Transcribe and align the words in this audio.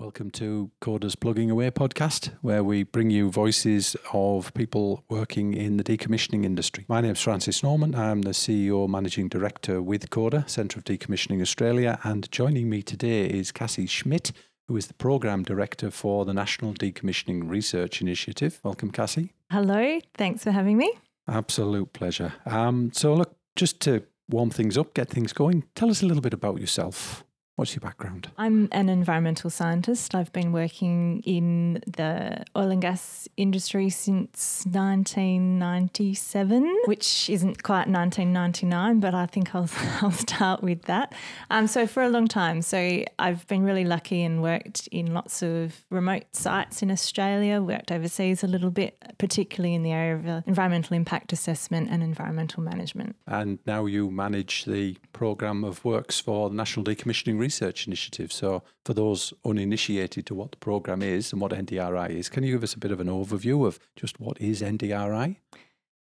Welcome 0.00 0.30
to 0.30 0.70
Coda's 0.80 1.14
Plugging 1.14 1.50
Away 1.50 1.70
podcast, 1.70 2.30
where 2.40 2.64
we 2.64 2.84
bring 2.84 3.10
you 3.10 3.30
voices 3.30 3.98
of 4.14 4.54
people 4.54 5.04
working 5.10 5.52
in 5.52 5.76
the 5.76 5.84
decommissioning 5.84 6.42
industry. 6.42 6.86
My 6.88 7.02
name 7.02 7.10
is 7.10 7.20
Francis 7.20 7.62
Norman. 7.62 7.94
I'm 7.94 8.22
the 8.22 8.30
CEO 8.30 8.88
Managing 8.88 9.28
Director 9.28 9.82
with 9.82 10.08
Coda, 10.08 10.44
Centre 10.48 10.78
of 10.78 10.84
Decommissioning 10.84 11.42
Australia. 11.42 11.98
And 12.02 12.32
joining 12.32 12.70
me 12.70 12.80
today 12.80 13.26
is 13.26 13.52
Cassy 13.52 13.86
Schmidt, 13.86 14.32
who 14.68 14.76
is 14.78 14.86
the 14.86 14.94
Programme 14.94 15.42
Director 15.42 15.90
for 15.90 16.24
the 16.24 16.32
National 16.32 16.72
Decommissioning 16.72 17.50
Research 17.50 18.00
Initiative. 18.00 18.58
Welcome, 18.64 18.92
Cassy. 18.92 19.34
Hello. 19.50 20.00
Thanks 20.14 20.42
for 20.42 20.50
having 20.50 20.78
me. 20.78 20.90
Absolute 21.28 21.92
pleasure. 21.92 22.32
Um, 22.46 22.90
so, 22.94 23.12
look, 23.12 23.36
just 23.54 23.80
to 23.80 24.04
warm 24.30 24.48
things 24.48 24.78
up, 24.78 24.94
get 24.94 25.10
things 25.10 25.34
going, 25.34 25.64
tell 25.74 25.90
us 25.90 26.02
a 26.02 26.06
little 26.06 26.22
bit 26.22 26.32
about 26.32 26.58
yourself. 26.58 27.22
What's 27.60 27.74
your 27.74 27.82
background? 27.82 28.30
I'm 28.38 28.70
an 28.72 28.88
environmental 28.88 29.50
scientist. 29.50 30.14
I've 30.14 30.32
been 30.32 30.50
working 30.50 31.20
in 31.26 31.82
the 31.86 32.42
oil 32.56 32.70
and 32.70 32.80
gas 32.80 33.28
industry 33.36 33.90
since 33.90 34.64
1997, 34.64 36.84
which 36.86 37.28
isn't 37.28 37.62
quite 37.62 37.86
1999, 37.86 39.00
but 39.00 39.14
I 39.14 39.26
think 39.26 39.54
I'll, 39.54 39.68
I'll 40.00 40.10
start 40.10 40.62
with 40.62 40.84
that. 40.84 41.12
Um, 41.50 41.66
so, 41.66 41.86
for 41.86 42.02
a 42.02 42.08
long 42.08 42.28
time. 42.28 42.62
So, 42.62 43.04
I've 43.18 43.46
been 43.46 43.62
really 43.62 43.84
lucky 43.84 44.22
and 44.22 44.40
worked 44.40 44.86
in 44.86 45.12
lots 45.12 45.42
of 45.42 45.84
remote 45.90 46.24
sites 46.32 46.82
in 46.82 46.90
Australia, 46.90 47.60
worked 47.60 47.92
overseas 47.92 48.42
a 48.42 48.46
little 48.46 48.70
bit, 48.70 48.96
particularly 49.18 49.74
in 49.74 49.82
the 49.82 49.92
area 49.92 50.16
of 50.16 50.26
uh, 50.26 50.40
environmental 50.46 50.96
impact 50.96 51.30
assessment 51.30 51.90
and 51.90 52.02
environmental 52.02 52.62
management. 52.62 53.16
And 53.26 53.58
now 53.66 53.84
you 53.84 54.10
manage 54.10 54.64
the 54.64 54.96
programme 55.12 55.62
of 55.62 55.84
works 55.84 56.18
for 56.18 56.48
the 56.48 56.56
National 56.56 56.86
Decommissioning 56.86 57.38
Research 57.38 57.49
research 57.50 57.86
initiative. 57.86 58.32
So, 58.32 58.62
for 58.84 58.94
those 58.94 59.34
uninitiated 59.44 60.24
to 60.26 60.34
what 60.34 60.50
the 60.52 60.56
program 60.58 61.02
is 61.02 61.32
and 61.32 61.40
what 61.40 61.52
NDRI 61.52 62.10
is, 62.10 62.28
can 62.28 62.44
you 62.44 62.52
give 62.52 62.62
us 62.62 62.74
a 62.74 62.78
bit 62.78 62.92
of 62.92 63.00
an 63.00 63.08
overview 63.08 63.66
of 63.66 63.80
just 63.96 64.20
what 64.20 64.40
is 64.40 64.62
NDRI? 64.62 65.36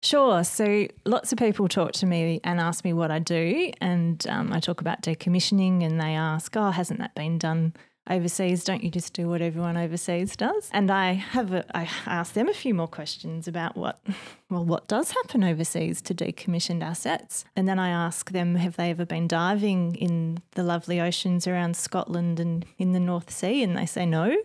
Sure. 0.03 0.45
So 0.45 0.87
lots 1.05 1.33
of 1.33 1.39
people 1.39 1.69
talk 1.69 1.93
to 1.93 2.07
me 2.07 2.41
and 2.45 2.61
ask 2.61 2.85
me 2.85 2.93
what 2.93 3.11
I 3.11 3.19
do, 3.19 3.71
and 3.81 4.25
um, 4.29 4.53
I 4.53 4.61
talk 4.61 4.81
about 4.81 5.03
decommissioning, 5.03 5.85
and 5.85 6.01
they 6.01 6.15
ask, 6.15 6.57
"Oh, 6.57 6.71
hasn't 6.71 7.01
that 7.01 7.15
been 7.15 7.39
done 7.39 7.73
overseas, 8.09 8.65
don't 8.65 8.83
you 8.83 8.91
just 8.91 9.13
do 9.13 9.29
what 9.29 9.43
everyone 9.43 9.77
overseas 9.77 10.37
does? 10.37 10.69
And 10.73 10.91
I 10.91 11.13
have 11.13 11.53
a, 11.53 11.65
I 11.77 11.89
asked 12.07 12.35
them 12.35 12.49
a 12.49 12.55
few 12.55 12.75
more 12.75 12.89
questions 12.89 13.49
about 13.49 13.77
what 13.77 14.01
well 14.51 14.65
what 14.65 14.89
does 14.89 15.11
happen 15.11 15.43
overseas 15.43 16.01
to 16.03 16.15
decommissioned 16.15 16.83
assets. 16.83 17.45
And 17.57 17.69
then 17.69 17.79
I 17.79 17.89
ask 17.89 18.31
them 18.31 18.57
have 18.57 18.77
they 18.77 18.91
ever 18.91 19.05
been 19.05 19.29
diving 19.29 19.97
in 19.97 20.39
the 20.53 20.63
lovely 20.63 21.01
oceans 21.01 21.47
around 21.47 21.77
Scotland 21.77 22.41
and 22.41 22.65
in 22.79 22.93
the 22.93 23.01
North 23.01 23.31
Sea 23.31 23.63
and 23.63 23.77
they 23.77 23.87
say 23.87 24.07
no. 24.07 24.37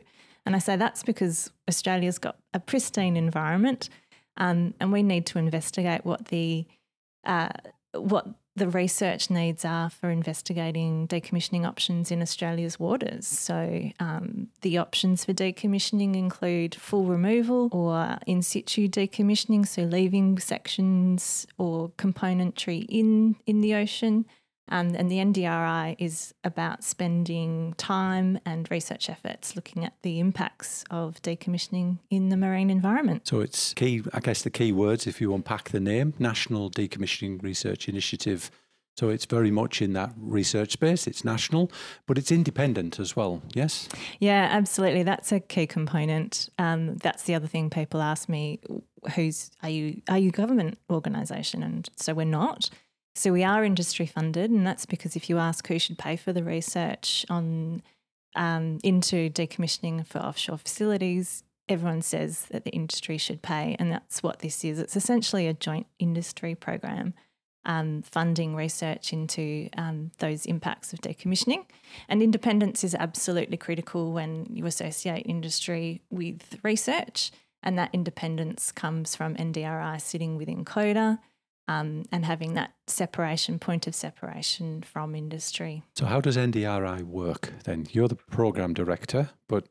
And 0.46 0.56
I 0.56 0.60
say 0.60 0.76
that's 0.76 1.04
because 1.04 1.52
Australia's 1.70 2.18
got 2.18 2.38
a 2.54 2.60
pristine 2.60 3.16
environment 3.16 3.90
um, 4.38 4.74
and 4.80 4.92
we 4.92 5.04
need 5.04 5.26
to 5.28 5.40
investigate 5.40 6.06
what 6.06 6.26
the 6.26 6.66
uh, 7.26 7.50
what 7.94 8.28
the 8.56 8.68
research 8.68 9.30
needs 9.30 9.64
are 9.64 9.90
for 9.90 10.10
investigating 10.10 11.08
decommissioning 11.08 11.66
options 11.66 12.12
in 12.12 12.22
Australia's 12.22 12.80
waters. 12.80 13.26
So, 13.26 13.92
um, 14.00 14.50
the 14.62 14.78
options 14.78 15.24
for 15.24 15.34
decommissioning 15.34 16.16
include 16.16 16.76
full 16.76 17.06
removal 17.06 17.70
or 17.72 18.18
in 18.28 18.42
situ 18.42 18.90
decommissioning, 18.90 19.68
so 19.68 19.84
leaving 19.84 20.38
sections 20.38 21.48
or 21.58 21.90
componentry 21.92 22.86
in, 22.90 23.38
in 23.46 23.62
the 23.62 23.74
ocean. 23.76 24.26
Um, 24.72 24.96
and 24.96 25.12
the 25.12 25.18
NDRI 25.18 25.98
is 26.00 26.34
about 26.46 26.84
spending 26.84 27.76
time 27.78 28.40
and 28.46 28.72
research 28.72 29.10
efforts 29.10 29.56
looking 29.56 29.84
at 29.84 29.94
the 30.02 30.20
impacts 30.20 30.86
of 30.90 31.22
decommissioning 31.22 32.00
in 32.10 32.30
the 32.30 32.38
marine 32.38 32.70
environment. 32.70 33.28
So 33.28 33.42
it's 33.42 33.74
key, 33.74 34.02
I 34.14 34.22
guess, 34.22 34.42
the 34.42 34.50
key 34.50 34.72
words, 34.72 35.06
if 35.06 35.20
you 35.20 35.36
unpack 35.36 35.70
the 35.70 35.82
name, 35.82 36.14
National 36.18 36.72
Decommissioning 36.72 37.44
Research 37.44 37.90
Initiative. 37.90 38.50
So 38.98 39.10
it's 39.10 39.26
very 39.26 39.52
much 39.52 39.82
in 39.82 39.94
that 39.94 40.14
research 40.18 40.72
space. 40.72 41.06
It's 41.06 41.26
national, 41.26 41.72
but 42.08 42.18
it's 42.18 42.32
independent 42.32 43.00
as 43.00 43.16
well. 43.16 43.42
Yes. 43.54 43.90
Yeah, 44.20 44.48
absolutely. 44.52 45.04
That's 45.04 45.32
a 45.32 45.40
key 45.40 45.68
component. 45.68 46.50
Um, 46.58 46.98
that's 46.98 47.24
the 47.24 47.36
other 47.36 47.48
thing 47.48 47.70
people 47.70 48.02
ask 48.02 48.28
me: 48.30 48.60
Who's 49.16 49.52
are 49.64 49.70
you? 49.70 50.02
Are 50.10 50.18
you 50.18 50.32
government 50.32 50.78
organisation? 50.90 51.64
And 51.64 51.90
so 51.96 52.14
we're 52.14 52.26
not. 52.26 52.70
So 53.14 53.34
we 53.34 53.44
are 53.44 53.64
industry 53.64 54.06
funded, 54.06 54.52
and 54.52 54.66
that's 54.66 54.86
because 54.86 55.16
if 55.16 55.30
you 55.30 55.38
ask 55.38 55.68
who 55.68 55.78
should 55.80 55.98
pay 55.98 56.16
for 56.16 56.32
the 56.32 56.44
research 56.44 57.26
on 57.30 57.82
um, 58.36 58.80
into 58.84 59.30
decommissioning 59.30 60.08
for 60.08 60.20
offshore 60.20 60.58
facilities, 60.58 61.44
everyone 61.68 62.02
says 62.02 62.46
that 62.52 62.64
the 62.64 62.72
industry 62.72 63.18
should 63.18 63.42
pay, 63.42 63.76
and 63.80 63.92
that's 63.92 64.24
what 64.24 64.40
this 64.40 64.64
is. 64.64 64.80
It's 64.80 64.96
essentially 64.96 65.48
a 65.48 65.54
joint 65.54 65.88
industry 66.00 66.56
program. 66.56 67.14
Um, 67.64 68.02
funding 68.02 68.56
research 68.56 69.14
into 69.14 69.70
um, 69.78 70.10
those 70.18 70.48
impacts 70.48 70.94
of 70.94 71.00
decommissioning. 71.00 71.66
And 72.10 72.24
independence 72.24 72.84
is 72.84 72.96
absolutely 72.96 73.58
critical 73.58 74.14
when 74.14 74.48
you 74.50 74.66
associate 74.66 75.28
industry 75.28 76.02
with 76.10 76.58
research, 76.64 77.32
and 77.62 77.78
that 77.78 77.92
independence 77.94 78.72
comes 78.72 79.16
from 79.16 79.36
NDRI 79.36 80.02
sitting 80.02 80.38
within 80.38 80.66
CODA 80.66 81.20
um, 81.68 82.04
and 82.12 82.26
having 82.26 82.54
that 82.56 82.74
separation, 82.88 83.60
point 83.60 83.88
of 83.88 83.96
separation 83.96 84.82
from 84.82 85.16
industry. 85.16 85.84
So, 85.96 86.06
how 86.06 86.22
does 86.22 86.38
NDRI 86.38 87.04
work 87.04 87.54
then? 87.64 87.88
You're 87.92 88.08
the 88.08 88.16
program 88.16 88.74
director, 88.74 89.30
but 89.48 89.68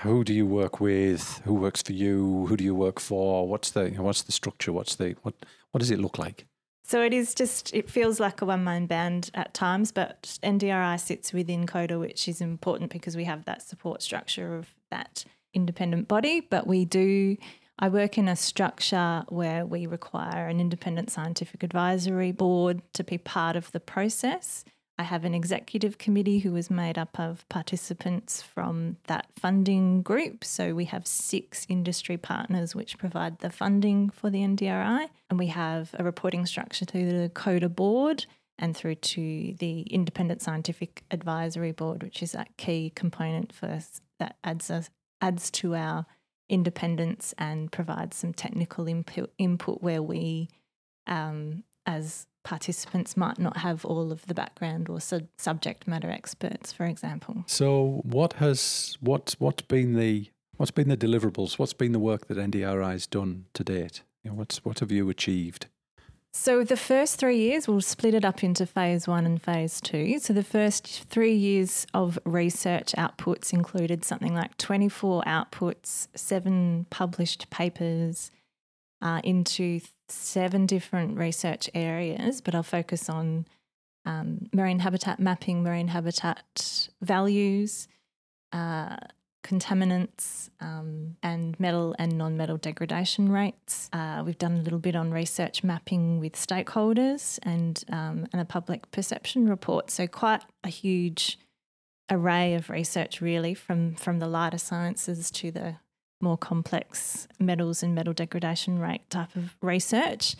who 0.00 0.24
do 0.24 0.32
you 0.32 0.46
work 0.46 0.80
with? 0.80 1.40
Who 1.44 1.54
works 1.54 1.82
for 1.82 1.92
you? 1.92 2.46
Who 2.46 2.56
do 2.56 2.64
you 2.64 2.74
work 2.74 3.00
for? 3.00 3.48
What's 3.48 3.70
the 3.70 3.90
what's 3.90 4.22
the 4.22 4.32
structure? 4.32 4.72
What's 4.72 4.96
the 4.96 5.16
what 5.22 5.34
what 5.70 5.80
does 5.80 5.90
it 5.90 5.98
look 5.98 6.18
like? 6.18 6.46
So 6.84 7.02
it 7.02 7.12
is 7.12 7.34
just 7.34 7.74
it 7.74 7.90
feels 7.90 8.18
like 8.18 8.40
a 8.40 8.46
one 8.46 8.64
man 8.64 8.86
band 8.86 9.30
at 9.34 9.52
times, 9.54 9.92
but 9.92 10.38
NDRI 10.42 10.98
sits 10.98 11.32
within 11.32 11.66
CODA, 11.66 11.98
which 11.98 12.28
is 12.28 12.40
important 12.40 12.90
because 12.90 13.16
we 13.16 13.24
have 13.24 13.44
that 13.44 13.60
support 13.60 14.02
structure 14.02 14.56
of 14.56 14.68
that 14.90 15.24
independent 15.52 16.08
body. 16.08 16.40
But 16.40 16.66
we 16.66 16.84
do 16.84 17.36
I 17.80 17.88
work 17.88 18.18
in 18.18 18.26
a 18.26 18.34
structure 18.34 19.24
where 19.28 19.64
we 19.64 19.86
require 19.86 20.48
an 20.48 20.58
independent 20.58 21.10
scientific 21.10 21.62
advisory 21.62 22.32
board 22.32 22.82
to 22.94 23.04
be 23.04 23.18
part 23.18 23.54
of 23.54 23.70
the 23.70 23.78
process. 23.78 24.64
I 24.98 25.04
have 25.04 25.24
an 25.24 25.32
executive 25.32 25.96
committee 25.96 26.40
who 26.40 26.56
is 26.56 26.70
made 26.70 26.98
up 26.98 27.20
of 27.20 27.48
participants 27.48 28.42
from 28.42 28.96
that 29.06 29.26
funding 29.38 30.02
group. 30.02 30.44
So 30.44 30.74
we 30.74 30.86
have 30.86 31.06
six 31.06 31.66
industry 31.68 32.16
partners 32.16 32.74
which 32.74 32.98
provide 32.98 33.38
the 33.38 33.50
funding 33.50 34.10
for 34.10 34.28
the 34.28 34.40
NDRI. 34.40 35.08
And 35.30 35.38
we 35.38 35.46
have 35.46 35.94
a 35.96 36.02
reporting 36.02 36.46
structure 36.46 36.84
to 36.84 37.20
the 37.20 37.28
CODA 37.28 37.68
board 37.68 38.26
and 38.58 38.76
through 38.76 38.96
to 38.96 39.54
the 39.60 39.82
Independent 39.82 40.42
Scientific 40.42 41.04
Advisory 41.12 41.70
Board, 41.70 42.02
which 42.02 42.24
is 42.24 42.32
that 42.32 42.56
key 42.56 42.90
component 42.96 43.52
for 43.52 43.66
us 43.66 44.00
that 44.18 44.36
adds 44.42 44.68
us, 44.68 44.90
adds 45.20 45.48
to 45.52 45.76
our 45.76 46.06
independence 46.48 47.34
and 47.38 47.70
provide 47.70 48.14
some 48.14 48.32
technical 48.32 48.86
input, 48.88 49.32
input 49.38 49.82
where 49.82 50.02
we, 50.02 50.48
um, 51.06 51.64
as 51.86 52.26
participants, 52.44 53.16
might 53.16 53.38
not 53.38 53.58
have 53.58 53.84
all 53.84 54.10
of 54.12 54.26
the 54.26 54.34
background 54.34 54.88
or 54.88 55.00
sub- 55.00 55.28
subject 55.38 55.86
matter 55.86 56.10
experts, 56.10 56.72
for 56.72 56.86
example. 56.86 57.44
So, 57.46 58.00
what 58.04 58.34
has 58.34 58.96
what's 59.00 59.38
what's 59.38 59.62
been 59.62 59.94
the 59.94 60.30
what's 60.56 60.70
been 60.70 60.88
the 60.88 60.96
deliverables? 60.96 61.58
What's 61.58 61.74
been 61.74 61.92
the 61.92 61.98
work 61.98 62.26
that 62.26 62.38
NDRI 62.38 62.92
has 62.92 63.06
done 63.06 63.46
to 63.54 63.64
date? 63.64 64.02
You 64.24 64.30
know, 64.30 64.36
what's 64.36 64.64
what 64.64 64.80
have 64.80 64.92
you 64.92 65.08
achieved? 65.08 65.66
So 66.40 66.62
the 66.62 66.76
first 66.76 67.18
three 67.18 67.36
years, 67.36 67.66
we'll 67.66 67.80
split 67.80 68.14
it 68.14 68.24
up 68.24 68.44
into 68.44 68.64
phase 68.64 69.08
one 69.08 69.26
and 69.26 69.42
phase 69.42 69.80
two. 69.80 70.20
So 70.20 70.32
the 70.32 70.44
first 70.44 70.86
three 71.10 71.34
years 71.34 71.84
of 71.92 72.16
research 72.24 72.94
outputs 72.96 73.52
included 73.52 74.04
something 74.04 74.36
like 74.36 74.56
24 74.56 75.24
outputs, 75.24 76.06
seven 76.14 76.86
published 76.90 77.50
papers 77.50 78.30
uh, 79.02 79.20
into 79.24 79.80
seven 80.08 80.64
different 80.64 81.18
research 81.18 81.68
areas, 81.74 82.40
but 82.40 82.54
I'll 82.54 82.62
focus 82.62 83.10
on 83.10 83.44
um, 84.06 84.48
marine 84.52 84.78
habitat 84.78 85.18
mapping, 85.18 85.64
marine 85.64 85.88
habitat 85.88 86.88
values, 87.02 87.88
uh, 88.52 88.96
contaminants 89.44 90.50
um, 90.60 91.16
and 91.22 91.58
metal 91.60 91.94
and 91.98 92.18
non 92.18 92.36
metal 92.36 92.56
degradation 92.56 93.30
rates. 93.30 93.88
Uh, 93.92 94.22
we've 94.24 94.38
done 94.38 94.56
a 94.56 94.62
little 94.62 94.78
bit 94.78 94.96
on 94.96 95.10
research 95.10 95.62
mapping 95.62 96.18
with 96.20 96.34
stakeholders 96.34 97.38
and, 97.42 97.84
um, 97.90 98.26
and 98.32 98.40
a 98.40 98.44
public 98.44 98.90
perception 98.90 99.48
report. 99.48 99.90
So, 99.90 100.06
quite 100.06 100.42
a 100.64 100.68
huge 100.68 101.38
array 102.10 102.54
of 102.54 102.70
research, 102.70 103.20
really, 103.20 103.54
from, 103.54 103.94
from 103.94 104.18
the 104.18 104.26
lighter 104.26 104.58
sciences 104.58 105.30
to 105.32 105.50
the 105.50 105.76
more 106.20 106.36
complex 106.36 107.28
metals 107.38 107.82
and 107.82 107.94
metal 107.94 108.12
degradation 108.12 108.78
rate 108.78 109.08
type 109.10 109.36
of 109.36 109.56
research. 109.62 110.34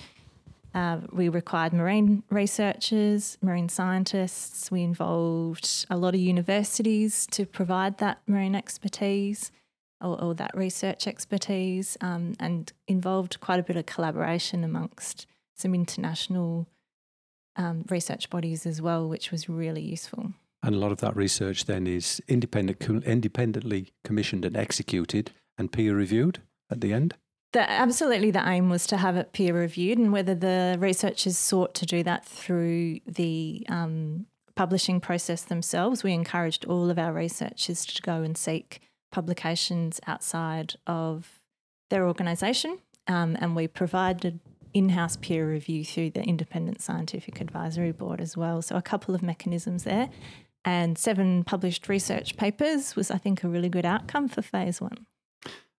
Uh, 0.79 1.01
we 1.11 1.29
required 1.29 1.73
marine 1.73 2.23
researchers, 2.31 3.37
marine 3.43 3.69
scientists. 3.69 4.71
We 4.71 4.85
involved 4.85 5.87
a 5.91 5.97
lot 5.97 6.15
of 6.15 6.21
universities 6.21 7.27
to 7.33 7.47
provide 7.47 7.99
that 7.99 8.21
marine 8.29 8.55
expertise 8.55 9.51
or, 10.01 10.23
or 10.23 10.35
that 10.35 10.57
research 10.57 11.09
expertise, 11.09 11.97
um, 12.01 12.35
and 12.39 12.73
involved 12.87 13.41
quite 13.41 13.59
a 13.59 13.65
bit 13.65 13.77
of 13.77 13.87
collaboration 13.87 14.63
amongst 14.63 15.27
some 15.57 15.75
international 15.75 16.69
um, 17.57 17.85
research 17.89 18.31
bodies 18.31 18.65
as 18.65 18.81
well, 18.81 19.09
which 19.09 19.33
was 19.33 19.49
really 19.49 19.83
useful. 19.83 20.33
And 20.63 20.77
a 20.77 20.79
lot 20.79 20.93
of 20.93 20.99
that 20.99 21.17
research 21.17 21.65
then 21.65 21.89
is 21.89 22.23
independent, 22.29 23.05
independently 23.05 23.93
commissioned 24.05 24.45
and 24.45 24.57
executed 24.57 25.33
and 25.59 25.73
peer 25.73 25.97
reviewed 25.97 26.41
at 26.71 26.81
the 26.81 26.93
end? 26.93 27.17
The, 27.53 27.69
absolutely, 27.69 28.31
the 28.31 28.47
aim 28.47 28.69
was 28.69 28.87
to 28.89 28.99
have 28.99 29.17
it 29.17 29.33
peer 29.33 29.55
reviewed, 29.55 29.97
and 29.97 30.13
whether 30.13 30.35
the 30.35 30.77
researchers 30.79 31.39
sought 31.39 31.75
to 31.77 31.87
do 31.87 32.03
that 32.03 32.27
through 32.27 33.01
the 33.07 33.65
um, 33.71 34.27
publishing 34.55 35.01
process 35.01 35.43
themselves, 35.43 36.05
we 36.05 36.13
encouraged 36.13 36.67
all 36.67 36.91
of 36.91 36.99
our 36.99 37.13
researchers 37.13 37.87
to 37.87 38.03
go 38.03 38.23
and 38.23 38.37
seek 38.37 38.83
publications 39.11 39.99
outside 40.07 40.75
of 40.87 41.41
their 41.89 42.07
organisation, 42.07 42.79
um, 43.07 43.35
and 43.41 43.57
we 43.57 43.67
provided 43.67 44.41
in-house 44.75 45.17
peer 45.17 45.49
review 45.51 45.83
through 45.87 46.11
the 46.11 46.23
Independent 46.23 46.83
Scientific 46.83 47.41
Advisory 47.41 47.93
Board 47.93 48.21
as 48.21 48.37
well. 48.37 48.61
So 48.61 48.77
a 48.77 48.83
couple 48.83 49.15
of 49.15 49.23
mechanisms 49.23 49.85
there, 49.85 50.11
and 50.67 50.99
seven 50.99 51.45
published 51.45 51.89
research 51.89 52.37
papers 52.37 52.95
was, 52.95 53.11
I 53.11 53.17
think, 53.17 53.43
a 53.43 53.49
really 53.49 53.71
good 53.71 53.87
outcome 53.87 54.29
for 54.29 54.43
phase 54.43 54.83
one. 54.83 55.07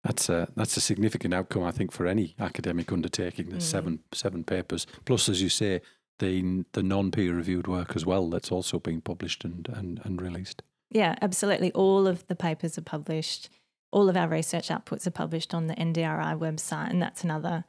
That's 0.04 0.30
a 0.30 0.48
that's 0.56 0.78
a 0.78 0.82
significant 0.82 1.34
outcome, 1.34 1.64
I 1.64 1.72
think, 1.72 1.92
for 1.92 2.08
any 2.08 2.36
academic 2.40 2.92
undertaking. 2.92 3.50
There's 3.50 3.66
mm. 3.66 3.72
seven 3.72 4.00
seven 4.14 4.44
papers, 4.44 4.88
plus, 5.06 5.28
as 5.28 5.42
you 5.42 5.50
say, 5.50 5.82
the 6.20 6.64
the 6.74 6.84
non 6.84 7.12
peer 7.12 7.34
reviewed 7.34 7.68
work 7.68 7.96
as 7.96 8.06
well 8.06 8.30
that's 8.30 8.52
also 8.52 8.80
being 8.80 9.02
published 9.02 9.44
and, 9.44 9.68
and 9.70 10.00
and 10.04 10.22
released. 10.22 10.62
Yeah, 10.90 11.16
absolutely. 11.22 11.72
All 11.74 12.08
of 12.08 12.26
the 12.28 12.36
papers 12.36 12.78
are 12.78 12.84
published. 12.84 13.50
All 13.92 14.08
of 14.08 14.16
our 14.16 14.28
research 14.28 14.70
outputs 14.70 15.06
are 15.08 15.12
published 15.12 15.54
on 15.54 15.68
the 15.68 15.76
NDRI 15.76 16.38
website, 16.38 16.90
and 16.92 17.02
that's 17.02 17.24
another 17.24 17.66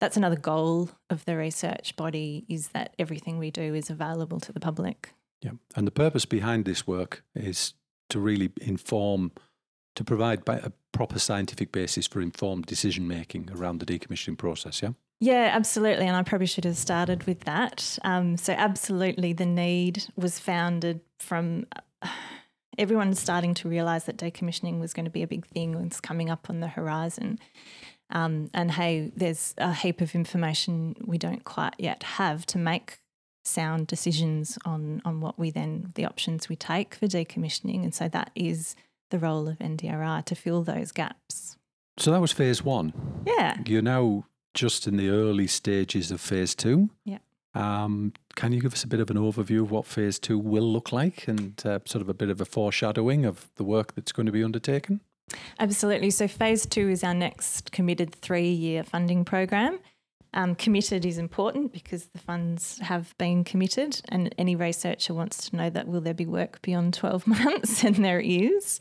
that's 0.00 0.16
another 0.16 0.36
goal 0.36 0.90
of 1.10 1.24
the 1.24 1.36
research 1.36 1.96
body 1.96 2.44
is 2.48 2.68
that 2.68 2.94
everything 2.98 3.38
we 3.38 3.50
do 3.50 3.74
is 3.74 3.90
available 3.90 4.40
to 4.40 4.52
the 4.52 4.60
public. 4.60 5.12
Yeah, 5.42 5.52
and 5.74 5.86
the 5.86 5.92
purpose 5.92 6.24
behind 6.24 6.64
this 6.64 6.86
work 6.86 7.22
is 7.34 7.74
to 8.10 8.20
really 8.20 8.50
inform 8.60 9.32
to 9.96 10.04
provide 10.04 10.48
a 10.48 10.72
proper 10.92 11.18
scientific 11.18 11.72
basis 11.72 12.06
for 12.06 12.20
informed 12.20 12.66
decision 12.66 13.08
making 13.08 13.50
around 13.54 13.78
the 13.78 13.86
decommissioning 13.86 14.38
process, 14.38 14.82
yeah? 14.82 14.90
Yeah, 15.18 15.50
absolutely. 15.52 16.06
And 16.06 16.14
I 16.14 16.22
probably 16.22 16.46
should 16.46 16.64
have 16.64 16.76
started 16.76 17.24
with 17.24 17.40
that. 17.40 17.98
Um, 18.04 18.36
so, 18.36 18.52
absolutely, 18.52 19.32
the 19.32 19.46
need 19.46 20.04
was 20.14 20.38
founded 20.38 21.00
from 21.18 21.66
uh, 22.02 22.08
everyone 22.78 23.14
starting 23.14 23.54
to 23.54 23.68
realise 23.68 24.04
that 24.04 24.18
decommissioning 24.18 24.78
was 24.78 24.92
going 24.92 25.06
to 25.06 25.10
be 25.10 25.22
a 25.22 25.26
big 25.26 25.46
thing 25.46 25.74
and 25.74 25.86
it's 25.86 26.00
coming 26.00 26.30
up 26.30 26.50
on 26.50 26.60
the 26.60 26.68
horizon. 26.68 27.38
Um, 28.10 28.50
and 28.52 28.70
hey, 28.70 29.10
there's 29.16 29.54
a 29.58 29.72
heap 29.72 30.00
of 30.00 30.14
information 30.14 30.94
we 31.04 31.18
don't 31.18 31.44
quite 31.44 31.74
yet 31.78 32.02
have 32.02 32.44
to 32.46 32.58
make 32.58 33.00
sound 33.44 33.86
decisions 33.86 34.58
on 34.64 35.00
on 35.04 35.20
what 35.20 35.38
we 35.38 35.50
then 35.50 35.92
the 35.94 36.04
options 36.04 36.48
we 36.48 36.56
take 36.56 36.94
for 36.94 37.06
decommissioning. 37.06 37.84
And 37.84 37.94
so 37.94 38.08
that 38.08 38.30
is 38.34 38.76
the 39.10 39.18
role 39.18 39.48
of 39.48 39.58
NDRI 39.58 40.24
to 40.24 40.34
fill 40.34 40.62
those 40.62 40.92
gaps. 40.92 41.56
So 41.98 42.10
that 42.10 42.20
was 42.20 42.32
phase 42.32 42.62
one. 42.62 42.92
Yeah. 43.26 43.56
You're 43.64 43.82
now 43.82 44.26
just 44.54 44.86
in 44.86 44.96
the 44.96 45.08
early 45.08 45.46
stages 45.46 46.10
of 46.10 46.20
phase 46.20 46.54
two. 46.54 46.90
Yeah. 47.04 47.18
Um, 47.54 48.12
can 48.34 48.52
you 48.52 48.60
give 48.60 48.74
us 48.74 48.84
a 48.84 48.86
bit 48.86 49.00
of 49.00 49.10
an 49.10 49.16
overview 49.16 49.62
of 49.62 49.70
what 49.70 49.86
phase 49.86 50.18
two 50.18 50.38
will 50.38 50.70
look 50.70 50.92
like 50.92 51.26
and 51.26 51.60
uh, 51.64 51.78
sort 51.86 52.02
of 52.02 52.08
a 52.08 52.14
bit 52.14 52.28
of 52.28 52.40
a 52.40 52.44
foreshadowing 52.44 53.24
of 53.24 53.48
the 53.56 53.64
work 53.64 53.94
that's 53.94 54.12
going 54.12 54.26
to 54.26 54.32
be 54.32 54.44
undertaken? 54.44 55.00
Absolutely. 55.58 56.10
So, 56.10 56.28
phase 56.28 56.66
two 56.66 56.88
is 56.88 57.02
our 57.02 57.14
next 57.14 57.72
committed 57.72 58.14
three 58.14 58.50
year 58.50 58.84
funding 58.84 59.24
program. 59.24 59.80
Um, 60.36 60.54
committed 60.54 61.06
is 61.06 61.16
important 61.16 61.72
because 61.72 62.08
the 62.08 62.18
funds 62.18 62.78
have 62.80 63.16
been 63.16 63.42
committed, 63.42 64.02
and 64.10 64.34
any 64.36 64.54
researcher 64.54 65.14
wants 65.14 65.48
to 65.48 65.56
know 65.56 65.70
that 65.70 65.88
will 65.88 66.02
there 66.02 66.12
be 66.12 66.26
work 66.26 66.60
beyond 66.60 66.92
12 66.92 67.26
months, 67.44 67.82
and 67.82 67.96
there 68.04 68.20
is. 68.20 68.78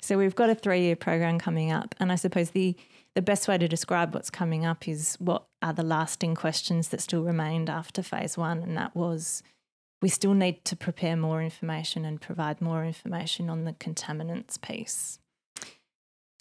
So 0.00 0.16
we've 0.16 0.34
got 0.34 0.48
a 0.48 0.54
three 0.54 0.80
year 0.80 0.96
program 0.96 1.38
coming 1.38 1.70
up, 1.70 1.94
and 2.00 2.10
I 2.10 2.14
suppose 2.14 2.50
the 2.50 2.74
the 3.14 3.22
best 3.22 3.46
way 3.46 3.58
to 3.58 3.68
describe 3.68 4.12
what's 4.12 4.30
coming 4.30 4.64
up 4.64 4.88
is 4.88 5.16
what 5.20 5.44
are 5.62 5.72
the 5.74 5.84
lasting 5.84 6.34
questions 6.34 6.88
that 6.88 7.00
still 7.00 7.22
remained 7.22 7.68
after 7.68 8.02
phase 8.02 8.38
one, 8.38 8.62
and 8.62 8.76
that 8.78 8.96
was 8.96 9.42
we 10.00 10.08
still 10.08 10.34
need 10.34 10.64
to 10.64 10.74
prepare 10.74 11.16
more 11.16 11.42
information 11.42 12.06
and 12.06 12.18
provide 12.18 12.62
more 12.62 12.82
information 12.82 13.50
on 13.50 13.64
the 13.64 13.74
contaminants 13.74 14.60
piece. 14.60 15.18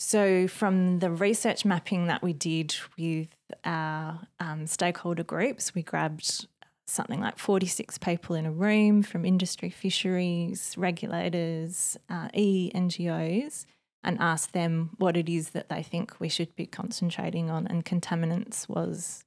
So, 0.05 0.49
from 0.49 0.99
the 0.99 1.09
research 1.09 1.63
mapping 1.63 2.07
that 2.07 2.21
we 2.21 2.33
did 2.33 2.75
with 2.99 3.29
our 3.63 4.19
um, 4.37 4.67
stakeholder 4.67 5.23
groups, 5.23 5.73
we 5.73 5.81
grabbed 5.81 6.45
something 6.85 7.21
like 7.21 7.39
46 7.39 7.99
people 7.99 8.35
in 8.35 8.45
a 8.45 8.51
room 8.51 9.01
from 9.01 9.23
industry, 9.23 9.69
fisheries, 9.69 10.75
regulators, 10.77 11.95
uh, 12.09 12.27
e 12.33 12.69
NGOs, 12.75 13.65
and 14.03 14.17
asked 14.19 14.51
them 14.51 14.89
what 14.97 15.15
it 15.15 15.29
is 15.29 15.51
that 15.51 15.69
they 15.69 15.81
think 15.81 16.19
we 16.19 16.27
should 16.27 16.53
be 16.57 16.65
concentrating 16.65 17.49
on. 17.49 17.65
And 17.65 17.85
contaminants 17.85 18.67
was 18.67 19.23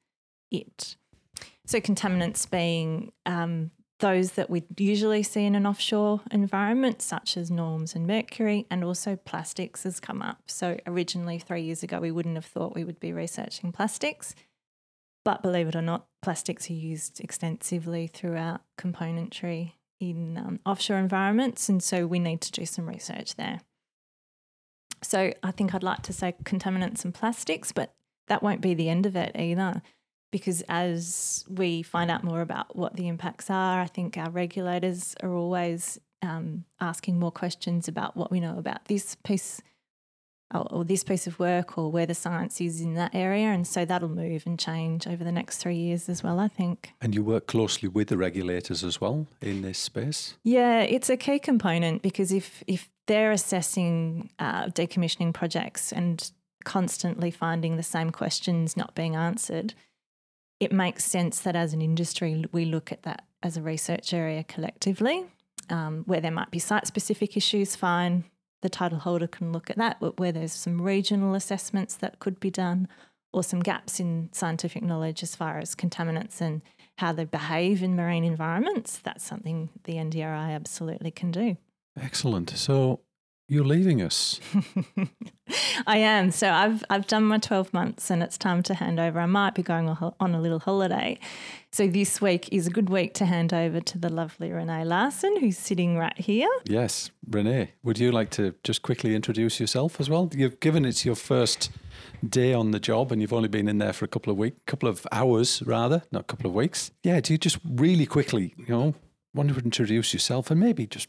it. 0.50 0.96
So, 1.64 1.80
contaminants 1.80 2.48
being 2.48 3.12
um, 3.24 3.70
those 3.98 4.32
that 4.32 4.50
we 4.50 4.62
usually 4.76 5.22
see 5.22 5.44
in 5.44 5.54
an 5.54 5.66
offshore 5.66 6.20
environment, 6.30 7.00
such 7.00 7.36
as 7.36 7.50
norms 7.50 7.94
and 7.94 8.06
mercury, 8.06 8.66
and 8.70 8.84
also 8.84 9.16
plastics 9.16 9.84
has 9.84 10.00
come 10.00 10.20
up. 10.20 10.42
So, 10.46 10.78
originally, 10.86 11.38
three 11.38 11.62
years 11.62 11.82
ago, 11.82 12.00
we 12.00 12.10
wouldn't 12.10 12.34
have 12.34 12.44
thought 12.44 12.74
we 12.74 12.84
would 12.84 13.00
be 13.00 13.12
researching 13.12 13.72
plastics. 13.72 14.34
But 15.24 15.42
believe 15.42 15.68
it 15.68 15.76
or 15.76 15.82
not, 15.82 16.06
plastics 16.22 16.70
are 16.70 16.74
used 16.74 17.20
extensively 17.20 18.06
throughout 18.06 18.60
componentry 18.78 19.72
in 19.98 20.36
um, 20.36 20.60
offshore 20.66 20.98
environments. 20.98 21.68
And 21.68 21.82
so, 21.82 22.06
we 22.06 22.18
need 22.18 22.42
to 22.42 22.52
do 22.52 22.66
some 22.66 22.86
research 22.86 23.36
there. 23.36 23.60
So, 25.02 25.32
I 25.42 25.50
think 25.52 25.74
I'd 25.74 25.82
like 25.82 26.02
to 26.02 26.12
say 26.12 26.34
contaminants 26.44 27.02
and 27.04 27.14
plastics, 27.14 27.72
but 27.72 27.94
that 28.28 28.42
won't 28.42 28.60
be 28.60 28.74
the 28.74 28.90
end 28.90 29.06
of 29.06 29.16
it 29.16 29.34
either 29.38 29.80
because 30.30 30.62
as 30.68 31.44
we 31.48 31.82
find 31.82 32.10
out 32.10 32.24
more 32.24 32.40
about 32.40 32.76
what 32.76 32.96
the 32.96 33.08
impacts 33.08 33.50
are, 33.50 33.80
I 33.80 33.86
think 33.86 34.16
our 34.16 34.30
regulators 34.30 35.14
are 35.22 35.34
always 35.34 36.00
um, 36.22 36.64
asking 36.80 37.18
more 37.18 37.30
questions 37.30 37.88
about 37.88 38.16
what 38.16 38.30
we 38.30 38.40
know 38.40 38.58
about 38.58 38.86
this 38.86 39.14
piece 39.16 39.60
or, 40.54 40.72
or, 40.72 40.84
this 40.84 41.02
piece 41.02 41.26
of 41.26 41.38
work 41.40 41.76
or 41.76 41.90
where 41.90 42.06
the 42.06 42.14
science 42.14 42.60
is 42.60 42.80
in 42.80 42.94
that 42.94 43.14
area. 43.14 43.46
And 43.46 43.66
so 43.66 43.84
that'll 43.84 44.08
move 44.08 44.44
and 44.46 44.58
change 44.58 45.06
over 45.06 45.24
the 45.24 45.32
next 45.32 45.58
three 45.58 45.76
years 45.76 46.08
as 46.08 46.22
well, 46.22 46.38
I 46.38 46.48
think. 46.48 46.92
And 47.00 47.14
you 47.14 47.24
work 47.24 47.46
closely 47.46 47.88
with 47.88 48.08
the 48.08 48.16
regulators 48.16 48.84
as 48.84 49.00
well 49.00 49.26
in 49.40 49.62
this 49.62 49.78
space? 49.78 50.36
Yeah, 50.44 50.82
it's 50.82 51.10
a 51.10 51.16
key 51.16 51.40
component 51.40 52.02
because 52.02 52.32
if, 52.32 52.62
if 52.66 52.88
they're 53.06 53.32
assessing 53.32 54.30
uh, 54.38 54.66
decommissioning 54.66 55.34
projects 55.34 55.92
and 55.92 56.30
constantly 56.64 57.30
finding 57.30 57.76
the 57.76 57.82
same 57.82 58.10
questions 58.10 58.76
not 58.76 58.94
being 58.94 59.16
answered, 59.16 59.74
it 60.60 60.72
makes 60.72 61.04
sense 61.04 61.40
that 61.40 61.56
as 61.56 61.72
an 61.72 61.82
industry, 61.82 62.44
we 62.52 62.64
look 62.64 62.92
at 62.92 63.02
that 63.02 63.24
as 63.42 63.56
a 63.56 63.62
research 63.62 64.12
area 64.12 64.44
collectively. 64.44 65.24
Um, 65.68 66.04
where 66.06 66.20
there 66.20 66.30
might 66.30 66.52
be 66.52 66.60
site 66.60 66.86
specific 66.86 67.36
issues, 67.36 67.74
fine, 67.74 68.24
the 68.62 68.68
title 68.68 68.98
holder 68.98 69.26
can 69.26 69.52
look 69.52 69.68
at 69.68 69.76
that. 69.76 69.96
Where 70.16 70.30
there's 70.30 70.52
some 70.52 70.80
regional 70.80 71.34
assessments 71.34 71.96
that 71.96 72.20
could 72.20 72.38
be 72.38 72.50
done, 72.50 72.88
or 73.32 73.42
some 73.42 73.60
gaps 73.60 74.00
in 74.00 74.30
scientific 74.32 74.82
knowledge 74.82 75.22
as 75.22 75.34
far 75.34 75.58
as 75.58 75.74
contaminants 75.74 76.40
and 76.40 76.62
how 76.98 77.12
they 77.12 77.24
behave 77.24 77.82
in 77.82 77.94
marine 77.94 78.24
environments, 78.24 78.98
that's 78.98 79.24
something 79.24 79.68
the 79.84 79.94
NDRI 79.94 80.54
absolutely 80.54 81.10
can 81.10 81.30
do. 81.30 81.56
Excellent. 82.00 82.50
So, 82.50 83.00
you're 83.48 83.64
leaving 83.64 84.02
us. 84.02 84.40
I 85.86 85.98
am. 85.98 86.30
So 86.30 86.50
I've 86.50 86.84
I've 86.90 87.06
done 87.06 87.24
my 87.24 87.38
12 87.38 87.72
months 87.72 88.10
and 88.10 88.22
it's 88.22 88.36
time 88.36 88.62
to 88.64 88.74
hand 88.74 88.98
over. 88.98 89.20
I 89.20 89.26
might 89.26 89.54
be 89.54 89.62
going 89.62 89.88
on 89.88 90.34
a 90.34 90.40
little 90.40 90.58
holiday. 90.58 91.18
So 91.70 91.86
this 91.86 92.20
week 92.20 92.48
is 92.50 92.66
a 92.66 92.70
good 92.70 92.88
week 92.90 93.14
to 93.14 93.26
hand 93.26 93.52
over 93.52 93.80
to 93.80 93.98
the 93.98 94.08
lovely 94.08 94.48
Renae 94.48 94.84
Larsen 94.84 95.38
who's 95.38 95.58
sitting 95.58 95.96
right 95.96 96.16
here. 96.18 96.48
Yes, 96.64 97.10
Renae, 97.28 97.68
would 97.82 97.98
you 97.98 98.10
like 98.10 98.30
to 98.30 98.54
just 98.64 98.82
quickly 98.82 99.14
introduce 99.14 99.60
yourself 99.60 100.00
as 100.00 100.08
well? 100.10 100.30
You've 100.32 100.58
given 100.58 100.84
it's 100.84 101.04
your 101.04 101.16
first 101.16 101.70
day 102.26 102.52
on 102.52 102.70
the 102.70 102.80
job 102.80 103.12
and 103.12 103.20
you've 103.20 103.32
only 103.32 103.48
been 103.48 103.68
in 103.68 103.78
there 103.78 103.92
for 103.92 104.04
a 104.04 104.08
couple 104.08 104.32
of 104.32 104.38
weeks, 104.38 104.56
couple 104.66 104.88
of 104.88 105.06
hours 105.12 105.62
rather, 105.62 106.02
not 106.10 106.22
a 106.22 106.24
couple 106.24 106.48
of 106.48 106.54
weeks. 106.54 106.90
Yeah, 107.04 107.20
do 107.20 107.34
you 107.34 107.38
just 107.38 107.58
really 107.64 108.06
quickly, 108.06 108.54
you 108.56 108.66
know, 108.68 108.94
want 109.34 109.50
to 109.50 109.58
introduce 109.60 110.14
yourself 110.14 110.50
and 110.50 110.58
maybe 110.58 110.86
just 110.86 111.08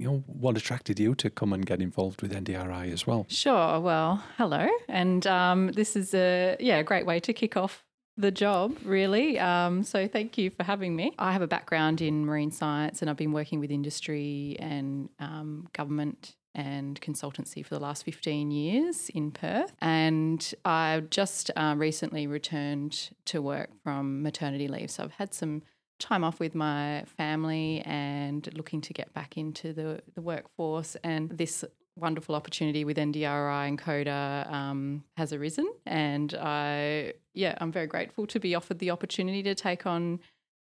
you 0.00 0.06
know, 0.06 0.24
what 0.26 0.56
attracted 0.56 0.98
you 0.98 1.14
to 1.16 1.28
come 1.28 1.52
and 1.52 1.66
get 1.66 1.82
involved 1.82 2.22
with 2.22 2.32
NDRI 2.32 2.90
as 2.90 3.06
well? 3.06 3.26
Sure. 3.28 3.78
Well, 3.80 4.24
hello, 4.38 4.66
and 4.88 5.26
um, 5.26 5.72
this 5.72 5.94
is 5.94 6.14
a 6.14 6.56
yeah 6.58 6.78
a 6.78 6.84
great 6.84 7.04
way 7.04 7.20
to 7.20 7.32
kick 7.34 7.56
off 7.56 7.84
the 8.16 8.30
job, 8.30 8.76
really. 8.84 9.38
Um, 9.38 9.82
so 9.82 10.08
thank 10.08 10.38
you 10.38 10.50
for 10.50 10.62
having 10.62 10.96
me. 10.96 11.12
I 11.18 11.32
have 11.32 11.42
a 11.42 11.46
background 11.46 12.00
in 12.00 12.26
marine 12.26 12.50
science 12.50 13.00
and 13.00 13.10
I've 13.10 13.16
been 13.16 13.32
working 13.32 13.60
with 13.60 13.70
industry 13.70 14.56
and 14.58 15.08
um, 15.18 15.68
government 15.72 16.36
and 16.54 17.00
consultancy 17.00 17.64
for 17.64 17.74
the 17.74 17.80
last 17.80 18.04
15 18.04 18.50
years 18.50 19.08
in 19.10 19.30
Perth. 19.30 19.72
And 19.80 20.52
I 20.64 21.02
just 21.10 21.50
uh, 21.56 21.74
recently 21.76 22.26
returned 22.26 23.10
to 23.26 23.40
work 23.40 23.70
from 23.82 24.22
maternity 24.22 24.68
leave. 24.68 24.90
So 24.90 25.04
I've 25.04 25.12
had 25.12 25.32
some 25.32 25.62
time 26.00 26.24
off 26.24 26.40
with 26.40 26.54
my 26.54 27.04
family 27.16 27.82
and 27.84 28.48
looking 28.54 28.80
to 28.82 28.92
get 28.92 29.12
back 29.14 29.36
into 29.36 29.72
the, 29.72 30.02
the 30.14 30.20
workforce. 30.20 30.96
And 31.04 31.30
this 31.30 31.64
wonderful 31.96 32.34
opportunity 32.34 32.84
with 32.84 32.96
NDRI 32.96 33.68
and 33.68 33.78
CODA 33.78 34.48
um, 34.50 35.04
has 35.16 35.32
arisen. 35.32 35.70
And 35.86 36.34
I, 36.34 37.12
yeah, 37.34 37.56
I'm 37.60 37.70
very 37.70 37.86
grateful 37.86 38.26
to 38.28 38.40
be 38.40 38.54
offered 38.54 38.78
the 38.78 38.90
opportunity 38.90 39.42
to 39.44 39.54
take 39.54 39.86
on 39.86 40.20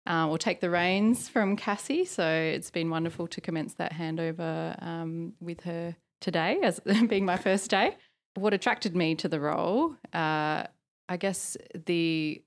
uh, 0.09 0.28
or 0.28 0.38
take 0.38 0.61
the 0.61 0.71
reins 0.71 1.28
from 1.28 1.56
Cassy. 1.56 2.04
So 2.04 2.26
it's 2.26 2.71
been 2.71 2.90
wonderful 2.90 3.26
to 3.26 3.40
commence 3.40 3.75
that 3.75 3.92
handover 3.92 4.80
um, 4.83 5.35
with 5.40 5.62
her 5.62 5.97
today 6.21 6.61
as 6.62 6.80
being 7.09 7.25
my 7.25 7.37
first 7.37 7.71
day. 7.71 7.97
What 8.35 8.54
attracted 8.54 8.95
me 8.95 9.14
to 9.16 9.28
the 9.28 9.40
role, 9.40 9.97
uh, 10.12 10.64
I 11.09 11.16
guess 11.18 11.56
the 11.87 12.42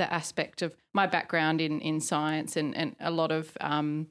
the 0.00 0.12
aspect 0.12 0.62
of 0.62 0.74
my 0.94 1.06
background 1.06 1.60
in 1.60 1.80
in 1.80 2.00
science 2.00 2.56
and 2.56 2.74
and 2.74 2.96
a 3.00 3.10
lot 3.10 3.30
of 3.30 3.56
um, 3.60 4.06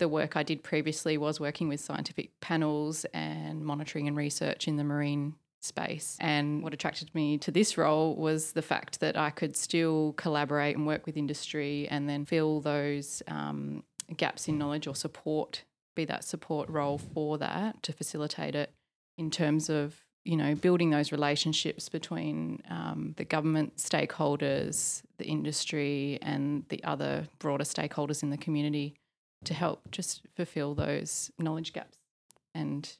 the 0.00 0.08
work 0.08 0.36
I 0.36 0.42
did 0.42 0.64
previously 0.64 1.16
was 1.16 1.38
working 1.38 1.68
with 1.68 1.80
scientific 1.80 2.28
panels 2.40 3.06
and 3.14 3.64
monitoring 3.64 4.08
and 4.08 4.16
research 4.16 4.66
in 4.66 4.76
the 4.76 4.82
marine 4.82 5.34
space. 5.60 6.16
And 6.20 6.62
what 6.62 6.74
attracted 6.74 7.14
me 7.14 7.38
to 7.38 7.50
this 7.52 7.78
role 7.78 8.16
was 8.16 8.52
the 8.52 8.62
fact 8.62 9.00
that 9.00 9.16
I 9.16 9.30
could 9.30 9.56
still 9.56 10.14
collaborate 10.14 10.74
and 10.74 10.86
work 10.86 11.06
with 11.06 11.16
industry 11.16 11.86
and 11.88 12.08
then 12.08 12.24
fill 12.24 12.60
those 12.60 13.22
um, 13.28 13.84
gaps 14.16 14.48
in 14.48 14.58
knowledge 14.58 14.86
or 14.86 14.96
support, 14.96 15.64
be 15.94 16.06
that 16.06 16.24
support 16.24 16.68
role 16.70 16.98
for 16.98 17.38
that 17.38 17.82
to 17.84 17.92
facilitate 17.92 18.54
it 18.54 18.72
in 19.18 19.30
terms 19.30 19.68
of 19.68 20.02
you 20.24 20.36
know 20.36 20.54
building 20.54 20.90
those 20.90 21.12
relationships 21.12 21.88
between 21.88 22.62
um, 22.68 23.14
the 23.16 23.24
government 23.24 23.76
stakeholders, 23.76 25.02
the 25.18 25.24
industry, 25.24 26.18
and 26.22 26.64
the 26.68 26.82
other 26.84 27.26
broader 27.38 27.64
stakeholders 27.64 28.22
in 28.22 28.30
the 28.30 28.36
community 28.36 28.94
to 29.44 29.54
help 29.54 29.90
just 29.90 30.22
fulfill 30.36 30.74
those 30.74 31.30
knowledge 31.38 31.72
gaps 31.72 31.96
and 32.54 32.96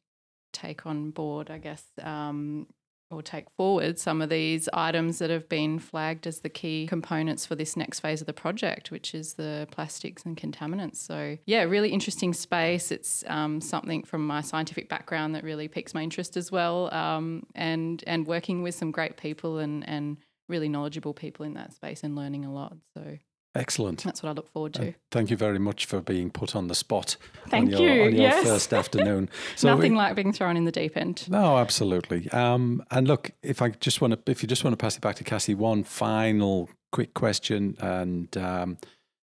take 0.52 0.86
on 0.86 1.10
board, 1.10 1.50
I 1.50 1.58
guess, 1.58 1.84
um, 2.02 2.66
or 3.10 3.22
take 3.22 3.50
forward 3.50 3.98
some 3.98 4.22
of 4.22 4.28
these 4.28 4.68
items 4.72 5.18
that 5.18 5.30
have 5.30 5.48
been 5.48 5.78
flagged 5.78 6.26
as 6.26 6.40
the 6.40 6.48
key 6.48 6.86
components 6.86 7.44
for 7.44 7.54
this 7.54 7.76
next 7.76 8.00
phase 8.00 8.20
of 8.20 8.26
the 8.26 8.32
project, 8.32 8.90
which 8.90 9.14
is 9.14 9.34
the 9.34 9.66
plastics 9.70 10.24
and 10.24 10.36
contaminants. 10.36 10.96
So, 10.96 11.36
yeah, 11.46 11.62
really 11.62 11.90
interesting 11.90 12.32
space. 12.32 12.92
It's 12.92 13.24
um, 13.26 13.60
something 13.60 14.04
from 14.04 14.26
my 14.26 14.40
scientific 14.40 14.88
background 14.88 15.34
that 15.34 15.44
really 15.44 15.66
piques 15.68 15.94
my 15.94 16.02
interest 16.02 16.36
as 16.36 16.52
well, 16.52 16.92
um, 16.94 17.44
and 17.54 18.02
and 18.06 18.26
working 18.26 18.62
with 18.62 18.74
some 18.74 18.90
great 18.90 19.16
people 19.16 19.58
and 19.58 19.88
and 19.88 20.18
really 20.48 20.68
knowledgeable 20.68 21.14
people 21.14 21.46
in 21.46 21.54
that 21.54 21.72
space 21.72 22.02
and 22.02 22.16
learning 22.16 22.44
a 22.44 22.52
lot. 22.52 22.76
So 22.96 23.18
Excellent. 23.54 24.04
That's 24.04 24.22
what 24.22 24.30
I 24.30 24.32
look 24.32 24.48
forward 24.52 24.74
to. 24.74 24.94
thank 25.10 25.28
you 25.28 25.36
very 25.36 25.58
much 25.58 25.84
for 25.84 26.00
being 26.00 26.30
put 26.30 26.54
on 26.54 26.68
the 26.68 26.74
spot 26.74 27.16
thank 27.48 27.74
on 27.74 27.82
your, 27.82 27.94
you. 27.94 28.02
on 28.04 28.12
your 28.12 28.22
yes. 28.22 28.44
first 28.46 28.72
afternoon. 28.72 29.28
So 29.56 29.68
Nothing 29.68 29.92
we, 29.92 29.98
like 29.98 30.14
being 30.14 30.32
thrown 30.32 30.56
in 30.56 30.64
the 30.64 30.72
deep 30.72 30.96
end. 30.96 31.28
No, 31.28 31.58
absolutely. 31.58 32.30
Um, 32.30 32.84
and 32.90 33.08
look, 33.08 33.32
if 33.42 33.60
I 33.60 33.70
just 33.70 34.00
want 34.00 34.24
to, 34.24 34.30
if 34.30 34.42
you 34.42 34.48
just 34.48 34.62
want 34.62 34.72
to 34.72 34.76
pass 34.76 34.96
it 34.96 35.00
back 35.00 35.16
to 35.16 35.24
Cassy, 35.24 35.54
one 35.54 35.82
final 35.82 36.70
quick 36.92 37.14
question, 37.14 37.76
and 37.80 38.34
um, 38.36 38.78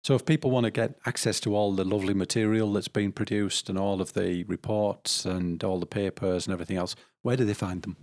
so 0.03 0.15
if 0.15 0.25
people 0.25 0.51
want 0.51 0.65
to 0.65 0.71
get 0.71 0.99
access 1.07 1.41
to 1.41 1.55
all 1.55 1.73
the 1.73 1.85
lovely 1.85 2.15
material 2.15 2.73
that's 2.73 2.89
been 2.89 3.13
produced 3.13 3.69
and 3.69 3.79
all 3.79 4.01
of 4.01 4.15
the 4.15 4.45
reports 4.45 5.25
and 5.25 5.63
all 5.63 5.79
the 5.79 5.87
papers 5.87 6.47
and 6.47 6.53
everything 6.53 6.77
else, 6.77 6.97
where 7.23 7.37
do 7.37 7.45
they 7.45 7.55
find 7.55 7.83
them? 7.83 7.97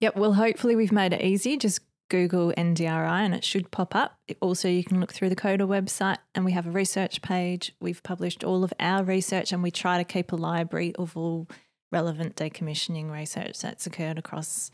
Yep. 0.00 0.16
Well, 0.16 0.34
hopefully 0.34 0.76
we've 0.76 0.92
made 0.92 1.12
it 1.12 1.22
easy. 1.22 1.56
Just 1.56 1.80
Google 2.08 2.52
NDRI 2.56 3.20
and 3.20 3.34
it 3.34 3.44
should 3.44 3.70
pop 3.70 3.94
up. 3.94 4.18
Also, 4.40 4.68
you 4.68 4.84
can 4.84 5.00
look 5.00 5.12
through 5.12 5.28
the 5.28 5.36
CODA 5.36 5.64
website 5.64 6.18
and 6.34 6.44
we 6.44 6.52
have 6.52 6.66
a 6.66 6.70
research 6.70 7.22
page. 7.22 7.72
We've 7.80 8.02
published 8.02 8.44
all 8.44 8.64
of 8.64 8.72
our 8.78 9.02
research 9.04 9.52
and 9.52 9.62
we 9.62 9.70
try 9.70 9.98
to 9.98 10.04
keep 10.04 10.32
a 10.32 10.36
library 10.36 10.94
of 10.96 11.16
all 11.16 11.48
relevant 11.92 12.36
decommissioning 12.36 13.10
research 13.10 13.60
that's 13.60 13.86
occurred 13.86 14.18
across 14.18 14.70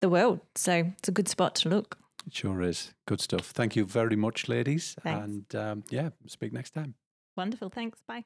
the 0.00 0.08
world. 0.08 0.40
So 0.54 0.92
it's 0.98 1.08
a 1.08 1.12
good 1.12 1.28
spot 1.28 1.54
to 1.56 1.68
look. 1.68 1.98
It 2.26 2.34
sure 2.34 2.62
is. 2.62 2.92
Good 3.06 3.20
stuff. 3.20 3.50
Thank 3.50 3.76
you 3.76 3.84
very 3.84 4.16
much, 4.16 4.48
ladies. 4.48 4.96
Thanks. 5.02 5.24
And 5.24 5.54
um, 5.54 5.84
yeah, 5.90 6.10
speak 6.26 6.52
next 6.52 6.70
time. 6.70 6.94
Wonderful. 7.36 7.70
Thanks. 7.70 8.00
Bye. 8.06 8.24